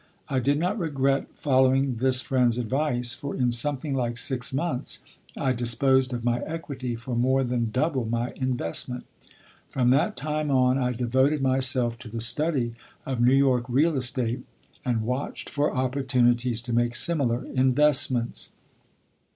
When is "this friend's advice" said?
1.97-3.13